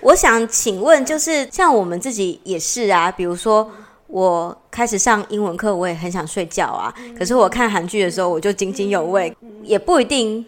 [0.00, 3.70] 我想请问，就是像我们自己也是啊，比如说。
[4.10, 6.90] 我开始上英文课，我也很想睡觉啊。
[7.18, 10.42] 可是我看韩剧的时候，我就津津有味，也不一定。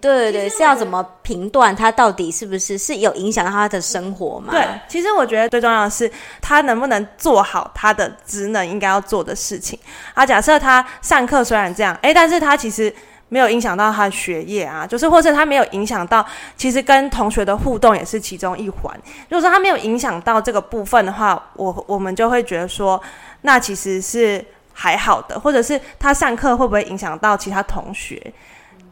[0.00, 4.52] 对对对，是要怎么评断他到底是不是是有影响到他的生活吗？
[4.52, 6.10] 对，其实我觉得最重要的是
[6.40, 9.78] 他能不能做好他的职能应该要做的事情。
[10.14, 12.94] 啊，假设他上课虽然这样，诶，但是他其实。
[13.30, 16.24] 没有影响到他的学业啊，就是或者他没有影响到，
[16.56, 18.98] 其实跟同学的互动也是其中一环。
[19.28, 22.98] 如果说他没有影响到这个部分的话，我我们就会觉得说，
[23.42, 24.42] 那其实是
[24.72, 28.32] 还好的，或者是他上课会不会影响到其他同学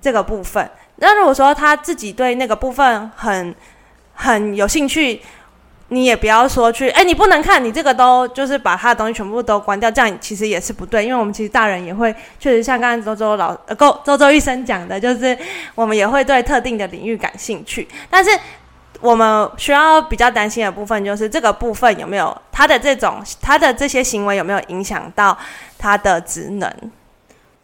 [0.03, 0.71] 这个部分？
[0.97, 3.55] 那如果说他自己对那个部分很
[4.15, 5.21] 很有兴趣。
[5.91, 15.39] 你也不要说去，哎，你不能看，你这个都就是把他的东西全部都关掉，这样其实也是不对，因为我们其实大人也会，确实像刚刚周周老呃够周周医生讲的，就是
[15.77, 18.37] 我们也会对特定的领域感兴趣，但是
[19.01, 25.39] 我们需要比较担心的部分就是这个部分有没有他的这种他的这些行为有没有影响到
[25.79, 26.69] 他的职能。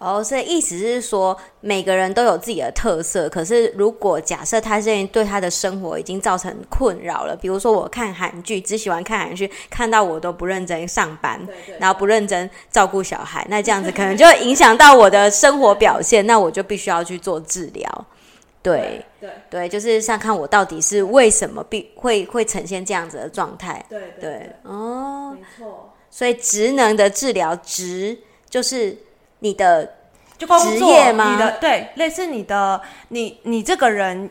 [0.03, 3.28] 哦，所以意思是说，每个人都有自己的特色。
[3.28, 18.06] 可是，如果假设他现在对他的生活已经造成困扰了，比如说我看韩剧，只喜欢看韩剧，看到我都不认真上班，对对对，然后不认真照顾小孩，那这样子可能就会影响到我的生活表现，那我就必须要去做治疗。
[18.61, 23.84] 对对对，就是像看我到底是为什么必会会呈现这样子的状态。
[23.89, 25.92] 对对，对，对，哦，没错。
[26.11, 28.19] 所以职能的治疗，职
[28.50, 28.98] 就是。
[29.43, 29.95] 你的
[30.39, 31.33] 就工作职业吗？
[31.33, 34.31] 你的对，类似你的你你这个人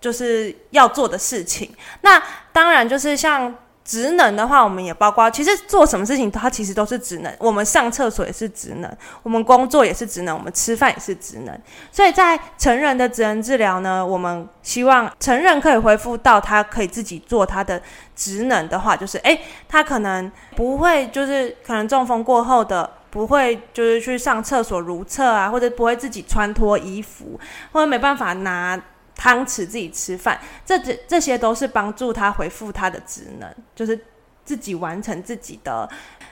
[0.00, 1.68] 就是要做的事情。
[2.02, 3.52] 那当然就是像
[3.84, 7.36] 职能的话，我们也包括，其实做什么事情它其实都是职能。
[7.40, 11.60] 我们上厕所也是职能，我们工作也是职能，我们吃饭也是职能。
[11.90, 17.82] 所以在成人的职能治疗呢，我们希望成人可以恢复到他可以自己做他的
[18.14, 22.88] 职能的话，就是诶，他可能不会就是可能中风过后的。
[23.12, 27.38] 不会就是去上厕所如厕啊，或者不会自己穿脱衣服，
[27.70, 28.82] 或者没办法拿
[29.14, 34.06] 汤匙自己吃饭，这这这些都是帮助他恢复他的职能，就是
[34.46, 35.86] 自己完成自己的，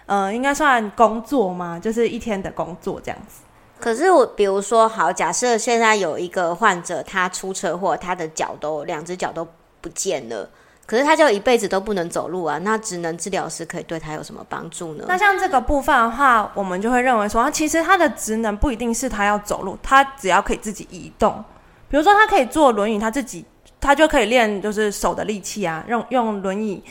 [0.07, 1.79] 呃，应该算工作吗？
[1.79, 3.43] 就是一天的工作这样子。
[3.79, 9.47] 可是我比如说，好，假设现在有一个患者，他出车祸，他的脚都两只脚都
[9.83, 10.49] 不见了。
[10.91, 15.05] 可是他就一辈子都不能走路啊，那职能治疗师可以对他有什么帮助呢？
[15.07, 21.45] 那像这个部分的话，我们就会认为说，其实他的职能不一定是他要走路，他只要可以自己移动。
[21.89, 23.45] 比如说，他可以坐轮椅，他自己
[23.81, 26.83] 他就可以练就是手的力气啊，用用轮椅，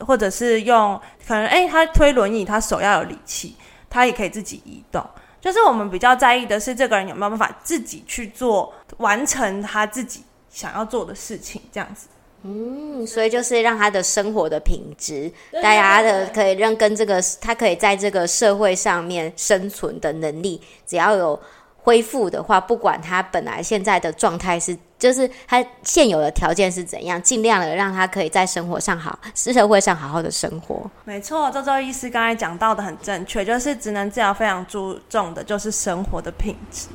[0.00, 3.54] 或者是用可能哎，他推轮椅，他手要有力气，
[3.88, 5.00] 他也可以自己移动。
[5.40, 12.08] 就是我们比较在意的是，这个人有没有办法自己去做完成他自己想要做的事情，这样子。
[12.46, 15.32] 嗯，所以就是让他的生活的品质，
[15.62, 21.40] 大家的可以让跟这个他可以在这个社会上面生存的能力，只要有
[21.82, 30.90] 恢复的话，不管他本来现在的状态是，就是他现有的条件是怎样，尽量的让他可以在生活上好，社会上好好的生活。
[31.06, 36.88] 没错，周周医师刚才讲到的很正确，就是职能治疗非常注重的就是生活的品质，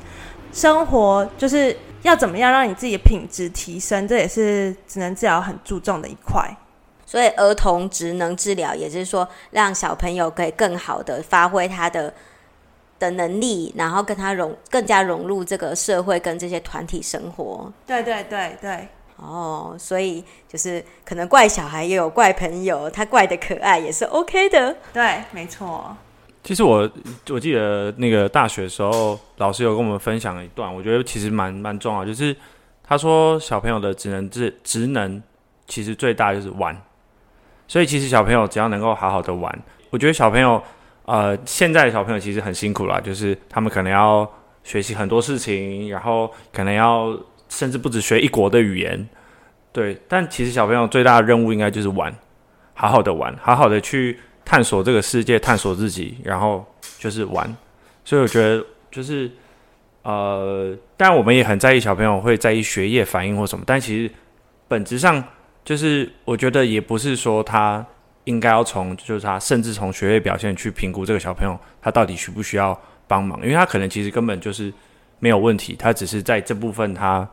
[0.52, 1.76] 生活就是。
[2.02, 4.06] 要怎么样让你自己的品质提升？
[4.06, 6.48] 这也是职能治疗很注重的一块。
[7.06, 12.14] 所以儿童职能治疗，也就是说，让小朋友可以更好的发挥他的
[13.00, 17.72] 的能力，然后跟他融更加融入这个社会跟这些团体生活。
[17.86, 18.88] 对对对对。
[19.16, 24.74] 哦，所以就是可能怪小孩也有怪朋友，他怪的可爱也是 OK 的。
[24.92, 25.94] 对，没错。
[26.42, 26.90] 其实我
[27.28, 32.34] 我记得那个大学的时候，老师有跟我们分享一段，我觉得其实蛮蛮重要，就是
[32.82, 35.22] 他说小朋友的职能是职能
[35.66, 36.74] 其实最大就是玩，
[37.68, 39.56] 所以其实小朋友只要能够好好的玩，
[39.90, 40.60] 我觉得小朋友
[41.04, 44.28] 呃现在小朋友其实很辛苦啦，就是他们可能要
[44.64, 47.14] 学习很多事情，然后可能要
[47.50, 49.06] 甚至不止学一国的语言，
[49.72, 52.12] 对，但其实小朋友最大的任务应该就是玩，
[52.72, 54.18] 好好的玩，好好的去。
[54.50, 56.66] 探索这个世界，探索自己，然后
[56.98, 57.56] 就是玩。
[58.04, 59.30] 所以我觉得就是
[60.02, 64.12] 呃，当然我们也很在意小朋友会在意学业反应或什么，但其实
[64.66, 65.22] 本质上
[65.64, 67.86] 就是我觉得也不是说他
[68.24, 72.76] 应该要从就是他甚至从学业表现去评估这个小朋友他到底需不需要
[73.06, 74.74] 帮忙，因为他可能其实根本就是
[75.20, 77.28] 没有问题，他只是在这部分他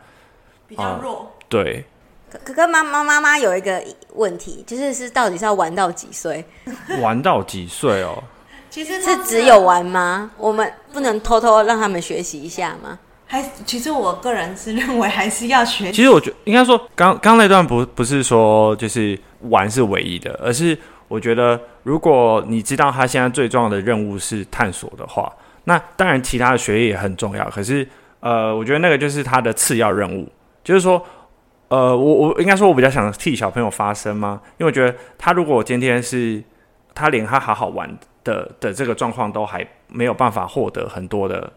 [0.67, 1.83] 比较弱，呃、对。
[2.29, 3.81] 可可妈妈妈妈有一个
[4.13, 6.43] 问题，就是是到底是要玩到几岁？
[7.01, 8.23] 玩到几岁哦？
[8.69, 10.29] 其实是只有玩吗？
[10.37, 12.99] 我们不能偷偷让他们学习一下吗？
[13.25, 15.91] 还其实我个人是认为还是要学习。
[15.93, 19.17] 其实我觉得应该说，刚刚那段不不是说就是
[19.49, 20.77] 玩是唯一的，而是
[21.07, 25.31] 我觉得如果你知道他现在最重要的任务是探索的话，
[25.63, 27.49] 那当然其他的学业也很重要。
[27.49, 27.87] 可是
[28.19, 30.27] 呃，我觉得那个就是他的次要任务，
[30.63, 31.03] 就是说
[31.69, 34.41] 呃，我我应该说，我比较想替小朋友发声吗？
[34.57, 36.43] 因为我觉得他如果今天是
[36.95, 41.51] 他连他好好玩的的这个状况都还没有办法获得很多的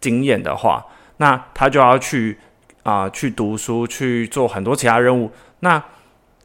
[0.00, 0.84] 经验的话。
[1.18, 2.38] 那他就要去
[2.82, 5.30] 啊、去读书，去做很多其他任务。
[5.60, 5.82] 那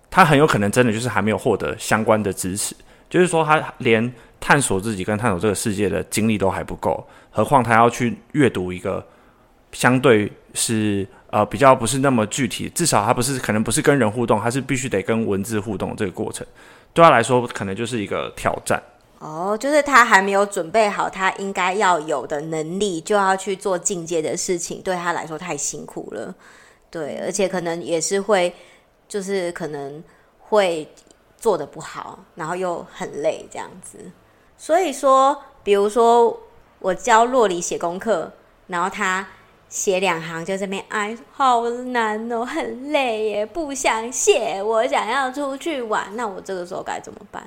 [0.10, 2.74] 他很有可能真的就是还没有获得相关的知识，
[3.10, 9.06] 就是说他连探索自己跟探索这个世界的经历都还不够，何况他要去阅读一个
[9.72, 16.46] 相对是呃比较不是那么具体，至少他不是可能不是跟人互动，他是必须得跟文字互动这个过程，
[16.94, 18.82] 对他来说可能就是一个挑战。
[19.20, 26.34] 哦，就是他还没有准备好他应该要有的能力，就要去做进阶的事情，对他来说太辛苦了。
[26.90, 28.54] 对，而且可能也是会，
[29.08, 30.04] 就是可能
[30.40, 30.92] 会
[31.38, 34.00] 做得不好，然后又很累这样子。
[34.58, 36.36] 所以说，比如说
[36.80, 38.32] 我教洛里写功课，
[38.68, 39.28] 然后他
[39.72, 46.14] 写两行就这边哎，好难哦，很累耶，不想写，我想要出去玩。
[46.16, 47.42] 那我这个时候该怎么办？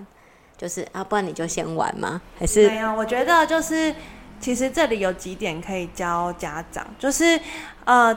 [0.57, 2.23] 就是啊，不然你就先玩吗？
[2.39, 2.95] 还是没有？
[2.95, 3.95] 我觉得就是，
[4.41, 7.39] 其实这里有几点可以教家长，就是
[7.85, 8.15] 呃，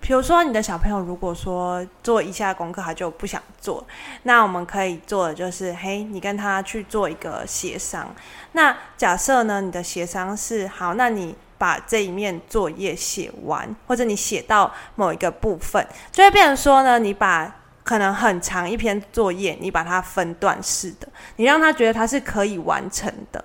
[0.00, 3.86] 比如说你的小朋友如果说做一下功课他就不想做，
[4.24, 8.12] 那我们可以做的就是，嘿，你跟他去做一个协商。
[8.50, 17.60] 那假设呢，你的协商是好，那你把这一面作业写完，或者你写到某一个部分，就会变成说呢，你把。
[17.84, 21.06] 可能很长一篇作业，你把它分段式的，
[21.36, 23.44] 你让他觉得他是可以完成的。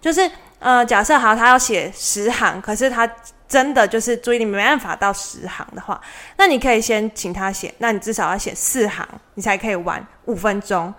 [0.00, 0.30] 就是
[0.60, 3.04] 呃，假设好，他要写十行，可是他
[3.48, 6.00] 真的就是注意力没办法到十行的话，
[6.36, 10.94] 那你可以先请他写，那你至少要写四行，你才可以玩五分钟。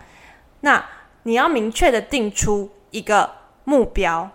[0.60, 0.84] 那
[1.24, 3.32] 你要明确的定出一个
[3.64, 4.30] 目标。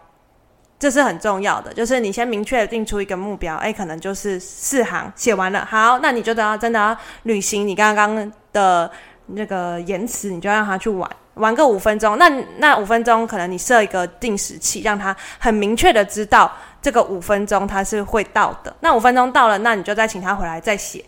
[0.79, 8.91] 这是很重要的，就是你先明确定出一个目标，哎，可能就是四行写完了，好，那你就等要真的要履行你刚刚的
[9.29, 12.29] 那个言辞，你就让他去玩，玩个五分钟，那
[12.59, 16.53] 那五分钟可能你设一个定时器，让他很明确的知道
[16.83, 21.03] 这个五分钟他是会到的，那五分钟到了，那你就再请他回来再写，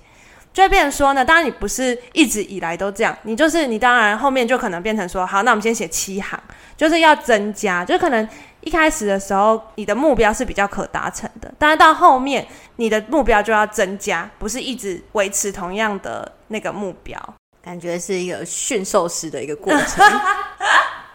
[0.52, 6.38] 就会变成说呢，当然你不是一直以来都这样，你就是你当然后面就可能变成说，好，那我们先写七行，
[6.76, 8.28] 就是要增加，就可能。
[8.60, 17.16] 一开始的时候，你的目标是比较可达成的，但是到后面，你的目标就要增加，不是一直维持同样的那个目标，
[17.62, 20.04] 感觉是一个驯兽师的一个过程。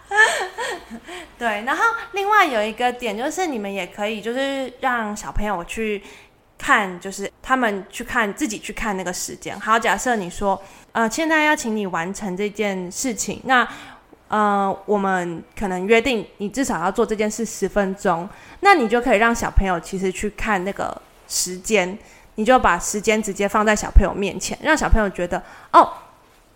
[1.37, 1.83] 对，然后
[2.13, 6.01] 另外有一个点就是，你们也可以就是让小朋友去
[6.63, 9.59] 看，就是他们去看自己去看那个时间。
[9.59, 10.59] 好，假设你说，
[10.93, 13.67] 呃，现在要请你完成这件事情，那。
[14.29, 18.27] 呃，我们可能约定你至少要做这件事十分钟，
[18.61, 21.95] 那你就可以让小朋友其实去看那个时间，
[22.33, 25.39] 你就把时间直接放在小朋友面前，让小朋友觉得
[25.71, 25.87] 哦，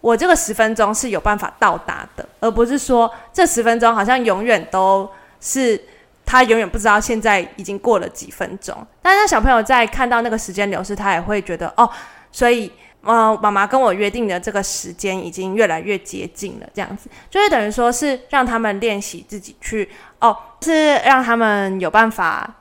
[0.01, 5.07] 我这个十分钟是有办法到达的，而不是说这十分钟好像永远都
[5.39, 5.79] 是
[6.27, 8.85] 他永远不知道现在已经过了几分钟。
[9.01, 11.89] 但是小朋友在看到那个时间流逝，他也会觉得哦，
[12.31, 12.71] 所以。
[13.03, 19.87] 呃，妈妈跟我约定的这个时间已经越来越接近了，这样子就是等于说是让他们练习自己去
[20.19, 22.55] 哦，是让他们有办法，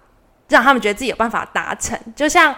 [0.48, 1.98] 让他们觉得自己有办法达成。
[2.14, 2.54] 就像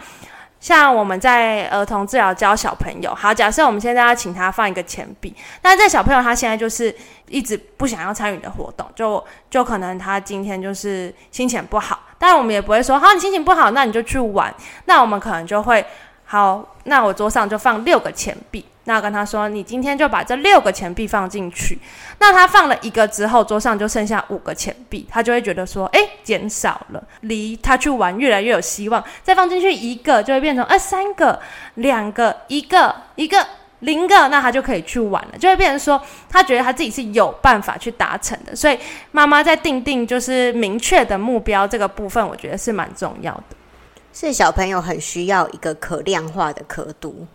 [0.61, 6.95] 像我们在儿童治疗教小朋友，好，假设我们现在要请他放一个钱币，那这小朋友他现在就是
[7.29, 14.53] 一直不想要参与的活动，就就可能他今天就是心情不好，但我们也不会说好，你心情不好，那你就去玩，
[14.87, 15.85] 那我们可能就会。
[16.31, 18.63] 好，那我桌上就放六个钱币。
[18.89, 21.79] 那跟他说，你今天就把这六个钱币放进去。
[22.19, 29.05] 那他放了一个之后，桌上就剩下五个钱币，他就会觉得说，哎，减少了，离他去玩越来越有希望。
[29.23, 31.39] 再放进去一个，就会变成呃三个、
[31.75, 33.47] 两个、一个、一个、
[33.81, 38.57] 零个，那他就可以去玩了，就会变成说，他觉得他自己是有办法去达成的。
[38.57, 38.79] 所以
[39.13, 43.57] 妈妈在定定就是明确的目标这个部分，我觉得是蛮重要的。
[44.15, 47.27] 是小朋友很需要一个可量化的刻度，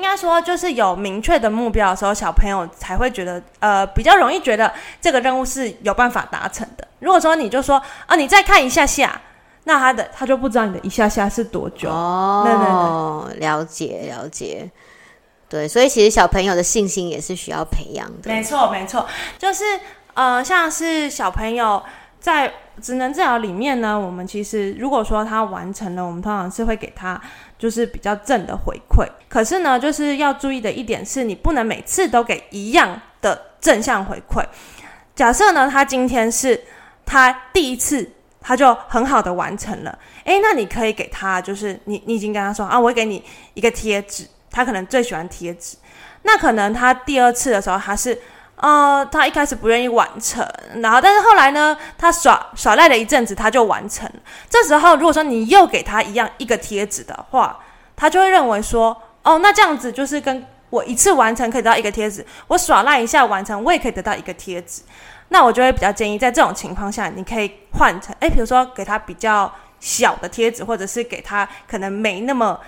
[0.00, 6.88] 应该说就是有明确的目标的时候，小朋友才会觉得呃比较容易觉得这个任务是有办法达成的。
[7.00, 9.20] 如果说你就说啊，你再看一下下，
[9.64, 12.42] 那他的他就不知道你的一下下是多久哦。
[12.46, 14.70] 对对对，了解了解，
[15.50, 18.30] 对，所以其实小朋友的信心也是需要培养的。
[18.30, 19.06] 没错没错，
[19.38, 19.64] 就是
[20.14, 21.82] 呃像是小朋友。
[22.20, 22.52] 在
[22.82, 27.18] 职能治疗里面呢，我们其实如果说他完成了，我们通常是会给他
[27.60, 29.06] 就是比较正的回馈。
[29.28, 34.42] 可是呢，就是要注意的一点是，你不能每次都给一样的正向回馈。
[35.14, 36.58] 假设呢，他今天是
[37.04, 45.76] 他第一次他就很好的完成了，诶，那你可以给他就是你你已经跟他说啊，我给你一个贴纸，他可能最喜欢贴纸。
[46.22, 48.18] 那可能他第二次的时候他是。
[48.60, 50.46] 呃，他一开始不愿意完成，
[50.82, 54.06] 然后但是后来呢，他耍耍赖了一阵子，他就完成。
[54.50, 57.58] 这时候如果说你又给他一样一个贴纸的话，
[57.96, 64.82] 他就会认为说，哦，那这样子就是跟我一次完成可以得到一个贴纸，我耍赖一下完成，我也可以得到一个贴纸。
[65.30, 69.50] 那我就会比较建议，在这种情况下，你可以换成，诶，比如说给他比较
[69.80, 72.60] 小的贴纸，或者是给他可能没那么。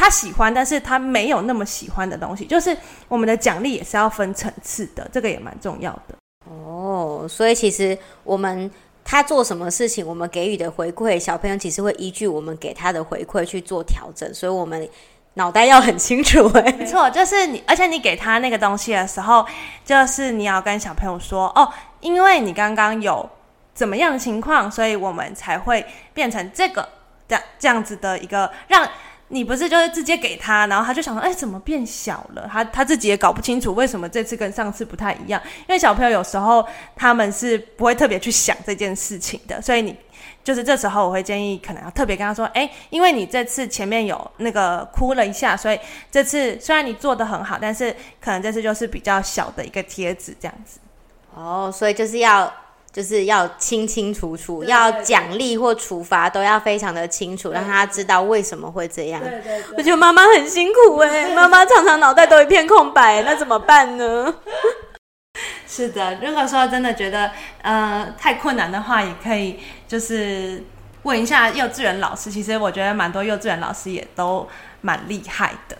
[0.00, 2.74] 他喜欢，但是他没有那么喜欢的东西，就是
[3.08, 6.14] 我们的奖励也是要分层次的，这个也蛮重要的。
[6.48, 8.70] 哦，所以其实我们
[9.04, 14.88] 他做什么事情，我们给予的回馈，小朋友其实会依据我们给他的回馈去做调整，所以我们
[15.34, 16.46] 脑袋要很清楚。
[16.54, 19.44] 哎，没错，就是你，而且你给他那个东西的时候，
[19.84, 23.28] 就是你要跟小朋友说，哦，因为你刚刚有
[23.74, 26.88] 怎么样的情况，所以我们才会变成这个
[27.26, 28.88] 这样这样子的一个让。
[29.30, 32.48] 你不是就是直接给他，然后他就想说，哎，怎么变小了？
[32.50, 35.40] 他他自己也搞不清楚为什么这次跟上次不太一样。
[35.60, 36.66] 因为小朋友有时候
[36.96, 39.94] 他们是不会特别去想这件事情的，所以你
[40.42, 45.78] 就是这时候我会建议，可能要特别跟他说，哎，因为你这次前面有那个哭了一下，所以
[46.10, 50.80] 这次虽然你做得很好，但是可能这次就是比较小的一个贴纸这样子。
[51.34, 52.50] 哦，所以就是要。
[52.90, 59.22] 就是要清清楚楚，要奖励或处罚都要非常的清楚，让他知道为什么会这样。
[59.76, 64.34] 我觉得妈妈很辛苦哎，妈妈常常脑袋都一片空白，那怎么办呢？
[65.68, 67.30] 是的，如果说真的觉得
[67.62, 70.64] 呃太困难的话，也可以就是
[71.02, 72.30] 问一下幼稚园老师。
[72.30, 74.48] 其实我觉得蛮多幼稚园老师也都
[74.80, 75.76] 蛮厉害的。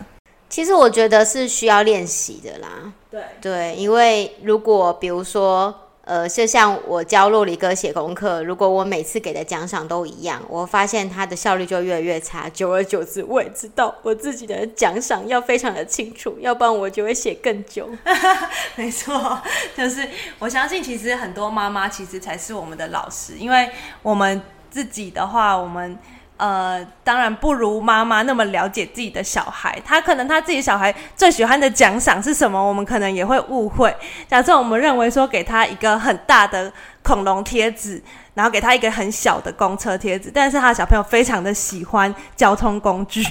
[0.49, 2.93] 其实我觉得是需要练习的啦。
[3.11, 5.75] 对对，因为如果比如说。
[6.09, 12.49] 呃，就像我教洛里哥写功课，如果我每次给的奖赏都一样，我发现他的效率就越来越差。
[12.49, 17.91] 久而久之，我也知道我自己的奖赏要非常的清楚，要不然我就会写更久。
[18.75, 19.38] 没错，
[19.77, 23.69] 就是我相信，其实很多妈妈其实才是我们的老师，因为
[24.00, 25.99] 我们自己的话，我们。
[26.38, 33.95] 呃，当然不如妈妈那么了解自己的小孩，他可能他自己小孩最喜欢的奖赏是什么，我们可能也会误会。
[34.28, 38.02] 假设我们认为说给他一个很大的恐龙贴纸，
[38.35, 43.23] 然后给他一个很小的公车贴纸，但是他的小朋友非常的喜欢交通工具。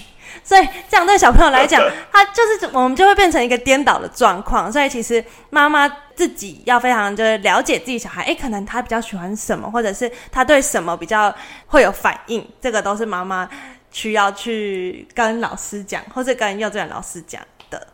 [0.43, 1.81] 所以这样对小朋友来讲，
[2.11, 4.71] 他就是我们就会变成一个颠倒的状况。
[4.71, 11.33] 所以其实妈妈自己要非常就是了解自己小孩，诶，可能他比较喜欢什么，或者是他对什么比较
[11.65, 13.49] 会有反应，这个都是妈妈
[13.91, 17.87] 需要去跟老师讲，或者跟幼稚园老师讲的。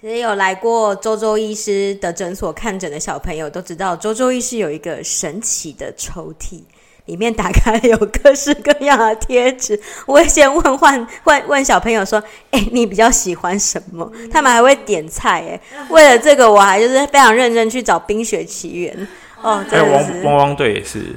[0.00, 6.62] 其实有来过周周医师的诊所看诊的小朋友都知道，周周医师有一个神奇的抽屉。
[7.08, 12.22] 里面打开有各式各样的贴纸， 我会先问换问问小朋友说
[12.52, 18.94] ：“哎、欸，你比较喜欢什么？”他们还会点菜，哎，为了这个我还就是非常认真去找《冰雪奇缘》
[19.42, 19.64] 哦。
[19.68, 21.16] 还有汪汪汪队也是，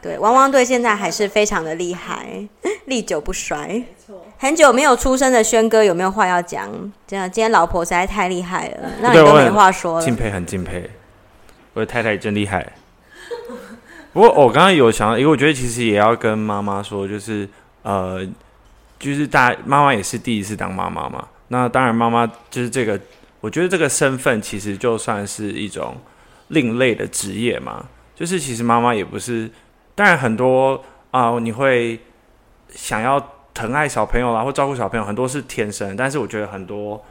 [0.00, 2.46] 对，汪汪队现在还是非常的厉害，
[2.86, 3.82] 历久不衰。
[4.38, 6.70] 很久没有出生的轩哥有没有话要讲？
[7.06, 10.04] 这样今天老婆实在太厉害了，那你都没话说了。
[10.04, 10.88] 敬佩，很敬佩，
[11.74, 12.64] 我的太太真厉害。
[14.12, 17.48] 不过我刚刚有想到，因为我觉得其实也要跟妈妈说，就是
[17.82, 18.22] 呃，
[18.98, 21.26] 就是大妈妈也是第一次当妈妈嘛。
[21.48, 23.00] 那当然，妈妈就是这个，
[23.40, 25.96] 我觉得这个身份其实就算是一种
[26.48, 27.86] 另类的职业嘛。
[28.14, 29.50] 就是其实妈妈也不是，
[29.94, 31.98] 当然很多啊、你会
[32.68, 33.18] 想要
[33.54, 35.96] 疼爱小朋友啦，或照顾小朋友，很多是天生。
[35.96, 37.02] 但是我觉得很多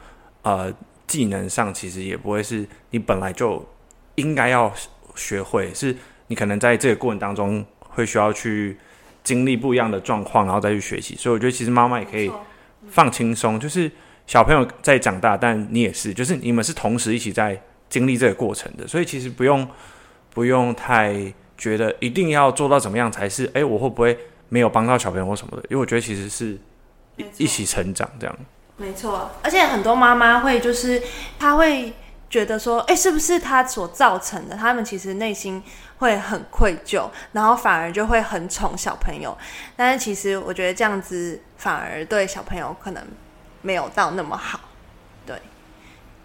[0.42, 0.72] 呃
[1.08, 3.68] 技能上，其实也不会是你本来就
[4.14, 4.72] 应该要
[5.16, 5.96] 学会是。
[6.32, 8.74] 你可能在这个过程当中会需要去
[9.22, 11.14] 经历不一样的状况，然后再去学习。
[11.14, 12.32] 所以我觉得其实妈妈也可以
[12.88, 13.90] 放轻松，就是
[14.26, 17.60] 小朋友在长大，但你也是，就是你们是同时一起在
[17.90, 18.88] 经历这个过程的。
[18.88, 19.68] 所以其实不用
[20.32, 21.14] 不用太
[21.58, 25.62] 觉得一定要做到怎么样才是，诶，我会不会没有帮到小朋友或什么的？
[25.68, 26.58] 因为我觉得其实是
[27.36, 28.34] 一起成长这样。
[28.78, 31.02] 没错，而且很多妈妈会就是
[31.38, 31.92] 她会
[32.32, 34.56] 觉得说，诶，是不是他所造成的？
[34.56, 35.62] 他们其实内心。
[35.98, 39.38] 会很愧疚，然后反而就会很宠小朋友，
[39.76, 43.06] 但是其实我觉得这样子反而对小朋友可能
[43.60, 44.58] 没有到那么好。
[45.24, 45.40] 对，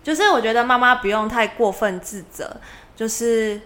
[0.03, 2.57] 就是我觉得妈妈不用太过分自责，
[2.95, 3.61] 就是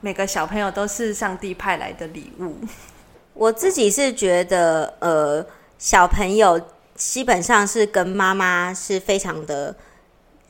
[0.00, 2.56] 每个小朋友都是上帝派来的礼物。
[3.32, 5.46] 我自己是觉得，呃，
[5.78, 6.60] 小朋友
[6.96, 9.72] 基本上是跟妈妈是非常的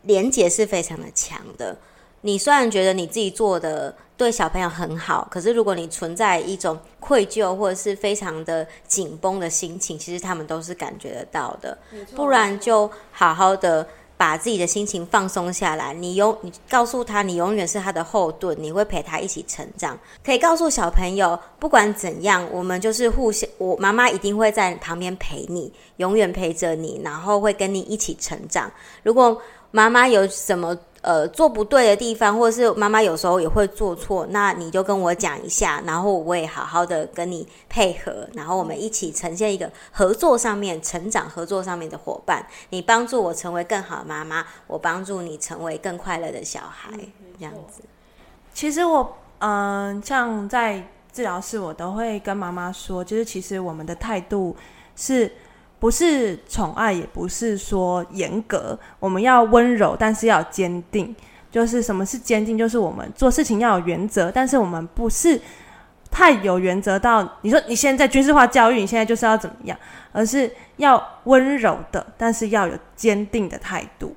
[0.03, 1.77] 连接，是非常的强的。
[2.23, 11.77] 你虽然觉得你自己做的对小朋友很好，可是如果你存在一种愧疚或者是非常的紧绷的心情，其实他们都是感觉得到的。
[12.15, 13.87] 不然就好好的。
[14.15, 19.99] 把自己的心情放松下来，你永你告诉他，你永远是他的后盾，你会陪他一起成长。
[20.25, 28.71] 可以告诉小朋友，不管怎样，我们就是互相，我妈妈一定会在旁边陪你，永远陪着你，然后会跟你一起成长。
[29.03, 29.43] 如果
[29.73, 42.47] 妈妈有什么，呃，做不对的地方，或者是妈妈有时候也会做错，那你就跟我讲一下，然后我也好好的跟你配合，然后我们一起呈现一个合作上面成长、合作上面的伙伴。
[42.69, 46.91] 你帮助我成为更好的妈妈，我帮助你成为更快乐的小孩，
[47.39, 47.83] 这样子。
[48.55, 54.55] 其实我，嗯、呃，像在治疗室，我都会跟妈妈说，就是其实我们的态度
[54.95, 55.33] 是。
[55.83, 61.13] 不是宠爱，也不是说严格，我们要温柔，但是要坚定。
[61.51, 62.57] 就是什么是坚定？
[62.57, 65.41] 就是我们做事情要有原则，但是我们不是
[66.09, 69.77] 太有原则到你说你现在军事化教育，你现在就是要怎么样，
[70.13, 74.15] 而是要温柔的，但是要有坚定的态度。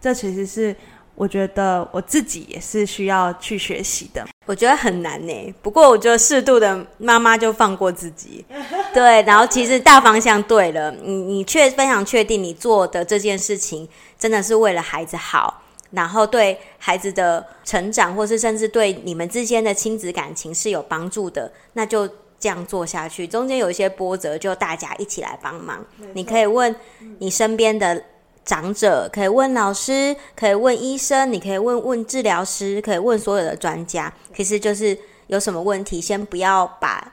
[0.00, 0.74] 这其实是
[1.14, 4.26] 我觉得我自己也是需要去学习的。
[4.44, 8.44] 我觉得很难呢，不过我觉得适度的妈妈就放过自己，
[8.92, 22.08] 对，然后其实大方向对了，你你确非常确定你做的这件事情真的是为了孩子好，然后对孩子的成长，或是甚至对你们之间的亲子感情是有帮助的，那就
[22.40, 23.26] 这样做下去。
[23.26, 25.84] 中间有一些波折，就大家一起来帮忙。
[26.14, 26.74] 你可以问
[27.20, 28.02] 你身边的。
[28.44, 34.12] 长者可以问老师，可以问医生，你可以问问治疗师，可以问所有的专家。
[34.34, 37.12] 其实就是有什么问题，先不要把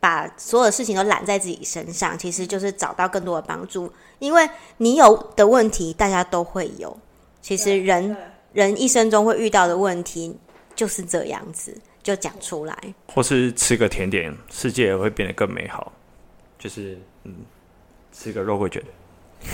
[0.00, 3.92] 把所有的事情都揽在自己身上，其实就是找到更多的帮助。
[4.18, 6.98] 因为你有的问题，大家都会有。
[7.42, 8.16] 其实人
[8.52, 10.34] 人一生中会遇到的问题
[10.74, 12.74] 就是这样子，就讲出来。
[13.12, 15.92] 或是吃个甜点，世界也会变得更美好。
[16.58, 17.34] 就是嗯，
[18.12, 18.82] 吃个肉桂卷。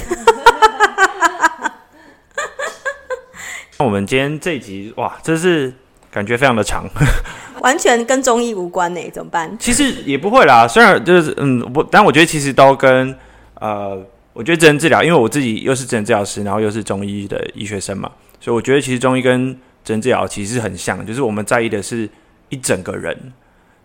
[3.73, 5.72] 那我们今天这一集哇，真是
[6.10, 6.88] 感觉非常的长，
[7.60, 9.54] 完全跟中医无关呢， 怎么办？
[9.58, 13.14] 其实也不会啦，虽然就是嗯，我但我觉得其实都跟
[13.60, 14.00] 呃，
[14.32, 19.52] 我觉得职能治疗，因为我自己又是职能治疗师，然后又是中医的医学生嘛，所以我觉得其实中医跟
[19.84, 22.08] 职能治疗其实很像，就是我们在意的是
[22.48, 23.32] 一整个人，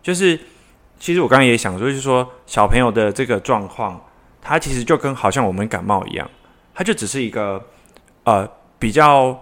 [0.02, 0.40] 就是
[1.00, 4.00] 其实我刚刚也想说，就是说小朋友的这个状况，
[4.42, 6.30] 他其实就跟好像我们感冒一样，
[6.74, 7.62] 他就只是一个
[8.24, 9.40] 呃比较。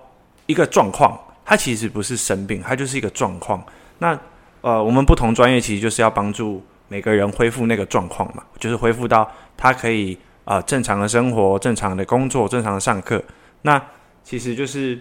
[0.48, 3.64] 一个状况，它其实不是生病，它就是一个状况。
[4.00, 4.20] 那
[4.62, 13.22] 呃，我们不同专业其实就是要帮助每个人恢复那个状况嘛，就是恢复到他可以啊、正常的生活、正常的工作、正常的上课。
[13.62, 13.82] 那
[14.24, 14.98] 其实就是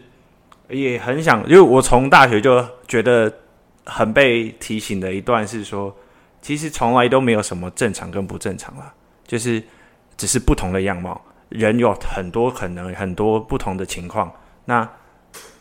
[0.69, 3.33] 也很想，因为我从大学就觉得
[3.85, 5.95] 很被提醒的一段是说，
[6.43, 8.93] 其实从来都没有什么正常跟不正常啦，
[9.27, 9.63] 就是
[10.17, 11.21] 只是不同的样貌。
[11.49, 14.33] 人有很多可能，很多不同的情况。
[14.65, 14.89] 那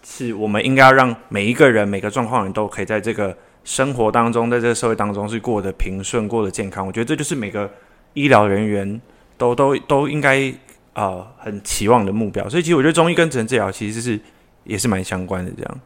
[0.08, 6.86] 是我们应该要让每一个人、每个状况人都可以在这个生活当中，在这个社会当中是过得平顺、过得健康。
[6.86, 7.70] 我觉得这就是每个
[8.13, 9.02] 医疗人员
[9.36, 10.54] 都都都应该
[10.94, 12.48] 啊、很期望的目标。
[12.48, 14.20] 所以，其实我觉得中医跟整治疗其实是
[14.63, 15.52] 也是蛮相关的。
[15.58, 15.80] 这样，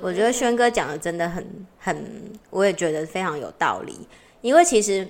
[0.00, 1.46] 我觉得轩哥讲的真的很
[1.78, 2.04] 很，
[2.48, 4.08] 我也觉得非常有道理。
[4.40, 5.06] 因为其实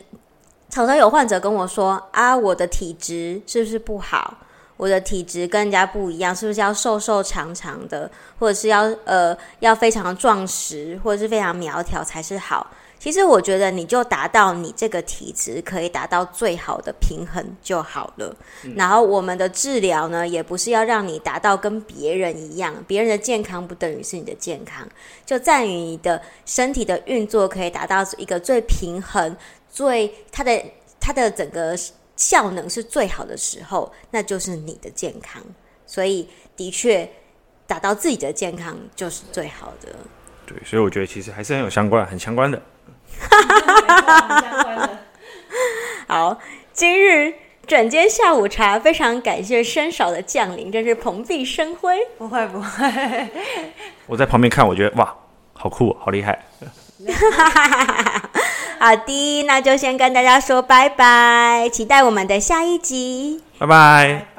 [0.69, 4.39] 常常有患者跟我说啊，我的体质是不是不好？
[4.77, 12.67] 我的体质跟人家不一样，是不是要瘦瘦长长的，或者是要呃要非常壮实，或者是非常苗条才是好？
[12.99, 18.35] 其实我觉得你就达到你这个体质可以达到最好的平衡就好了。
[18.65, 18.75] 嗯。
[18.75, 24.87] 然后我们的治疗呢，也不是要让你达到跟别人一样，别人的健康不等于是你的健康，
[25.25, 29.37] 就在于你的身体的运作可以达到一个最平衡、
[29.71, 30.63] 最它的
[31.01, 31.75] 它的整个。
[32.17, 35.43] 效能是最好的时候，那就是你的健康。
[35.87, 37.09] 所以，的确
[37.67, 39.95] 达到自己的健康就是最好的。
[40.45, 42.61] 对，所以我觉得其实还是很有相关、很相关的。
[46.09, 46.39] 好，
[46.73, 47.35] 今日
[47.67, 51.99] 转间下午茶，非常感谢生少的降临，真是蓬荜生辉。
[52.17, 53.29] 不会不会，
[54.07, 55.17] 我在旁边看，我觉得哇，
[55.53, 56.45] 好酷，好厉害。
[58.79, 63.43] 好的，那就先跟大家说拜拜，期待我们的下一集。
[63.59, 64.36] 拜拜。